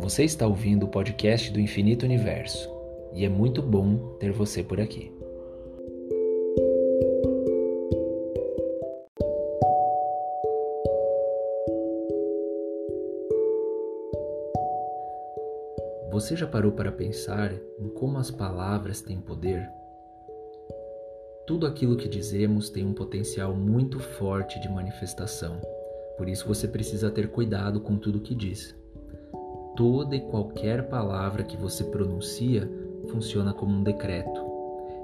[0.00, 2.70] Você está ouvindo o podcast do Infinito Universo
[3.14, 5.10] e é muito bom ter você por aqui.
[16.10, 19.68] Você já parou para pensar em como as palavras têm poder?
[21.46, 25.60] Tudo aquilo que dizemos tem um potencial muito forte de manifestação,
[26.16, 28.74] por isso você precisa ter cuidado com tudo que diz.
[29.76, 32.70] Toda e qualquer palavra que você pronuncia
[33.08, 34.40] funciona como um decreto.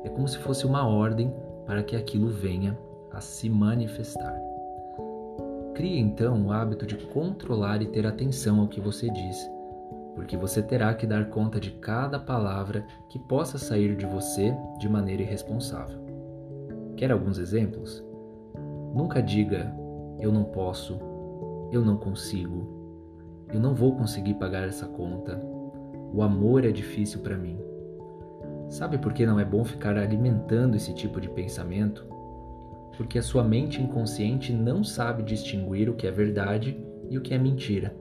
[0.04, 1.32] É como se fosse uma ordem
[1.66, 2.78] para que aquilo venha
[3.12, 4.40] a se manifestar.
[5.74, 9.50] Crie então o hábito de controlar e ter atenção ao que você diz,
[10.14, 14.88] porque você terá que dar conta de cada palavra que possa sair de você de
[14.88, 15.98] maneira irresponsável.
[16.96, 18.04] Quer alguns exemplos?
[18.94, 19.74] Nunca diga
[20.20, 20.98] eu não posso,
[21.72, 25.40] eu não consigo, eu não vou conseguir pagar essa conta,
[26.12, 27.58] o amor é difícil para mim.
[28.68, 32.06] Sabe por que não é bom ficar alimentando esse tipo de pensamento?
[32.96, 37.34] Porque a sua mente inconsciente não sabe distinguir o que é verdade e o que
[37.34, 37.96] é mentira.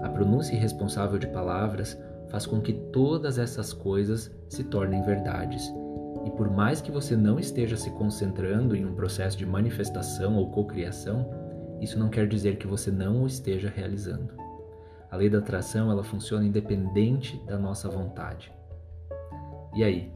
[0.00, 5.72] A pronúncia irresponsável de palavras faz com que todas essas coisas se tornem verdades
[6.24, 10.50] e por mais que você não esteja se concentrando em um processo de manifestação ou
[10.50, 11.28] cocriação,
[11.82, 14.32] isso não quer dizer que você não o esteja realizando.
[15.10, 18.52] A lei da atração, ela funciona independente da nossa vontade.
[19.74, 20.12] E aí,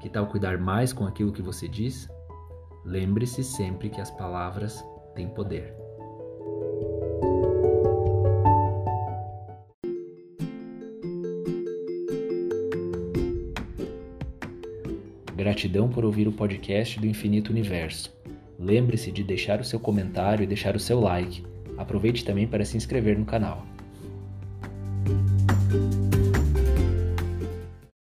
[0.00, 2.08] que tal cuidar mais com aquilo que você diz?
[2.84, 4.84] Lembre-se sempre que as palavras
[5.16, 5.74] têm poder.
[15.34, 18.19] Gratidão por ouvir o podcast do Infinito Universo.
[18.60, 21.42] Lembre-se de deixar o seu comentário e deixar o seu like.
[21.78, 23.64] Aproveite também para se inscrever no canal.